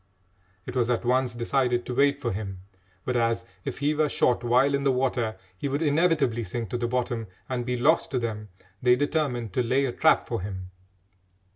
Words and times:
It 0.65 0.75
was 0.75 0.89
at 0.89 1.05
once 1.05 1.35
decided 1.35 1.85
to 1.85 1.93
wait 1.93 2.19
for 2.19 2.31
him, 2.33 2.61
but 3.05 3.15
as, 3.15 3.45
if 3.63 3.77
he 3.77 3.93
were 3.93 4.09
shot 4.09 4.43
while 4.43 4.73
in 4.73 4.81
the 4.83 4.91
water, 4.91 5.35
he 5.55 5.67
would 5.67 5.83
inevitably 5.83 6.43
sink 6.43 6.71
to 6.71 6.77
the 6.79 6.87
bottom 6.87 7.27
and 7.47 7.67
be 7.67 7.77
lost 7.77 8.09
to 8.09 8.17
them, 8.17 8.49
they 8.81 8.95
determined 8.95 9.53
to 9.53 9.61
lay 9.61 9.85
a 9.85 9.91
trap 9.91 10.25
for 10.27 10.41
him. 10.41 10.71